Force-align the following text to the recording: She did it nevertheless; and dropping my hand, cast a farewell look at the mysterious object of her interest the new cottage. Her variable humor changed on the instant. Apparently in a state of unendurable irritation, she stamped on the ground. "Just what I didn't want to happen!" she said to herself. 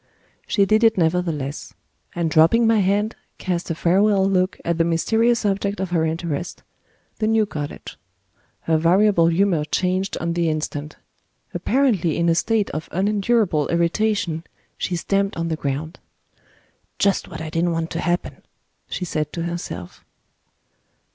She 0.47 0.65
did 0.65 0.83
it 0.83 0.97
nevertheless; 0.97 1.75
and 2.15 2.31
dropping 2.31 2.65
my 2.65 2.79
hand, 2.79 3.15
cast 3.37 3.69
a 3.69 3.75
farewell 3.75 4.27
look 4.27 4.59
at 4.65 4.79
the 4.79 4.83
mysterious 4.83 5.45
object 5.45 5.79
of 5.79 5.91
her 5.91 6.03
interest 6.05 6.63
the 7.19 7.27
new 7.27 7.45
cottage. 7.45 7.97
Her 8.61 8.79
variable 8.79 9.27
humor 9.27 9.63
changed 9.63 10.17
on 10.17 10.33
the 10.33 10.49
instant. 10.49 10.95
Apparently 11.53 12.17
in 12.17 12.29
a 12.29 12.33
state 12.33 12.71
of 12.71 12.89
unendurable 12.91 13.67
irritation, 13.67 14.43
she 14.75 14.95
stamped 14.95 15.37
on 15.37 15.49
the 15.49 15.55
ground. 15.55 15.99
"Just 16.97 17.27
what 17.27 17.39
I 17.39 17.51
didn't 17.51 17.73
want 17.73 17.91
to 17.91 17.99
happen!" 17.99 18.37
she 18.89 19.05
said 19.05 19.31
to 19.33 19.43
herself. 19.43 20.03